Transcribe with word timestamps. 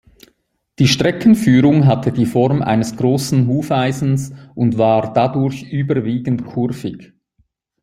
Die 0.79 0.87
Streckenführung 0.87 1.85
hatte 1.85 2.11
die 2.11 2.25
Form 2.25 2.63
eines 2.63 2.95
großen 2.97 3.45
Hufeisens 3.45 4.31
und 4.55 4.79
war 4.79 5.13
dadurch 5.13 5.61
überwiegend 5.71 6.43
kurvig. 6.43 7.13